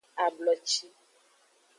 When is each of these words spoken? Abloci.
Abloci. 0.25 0.87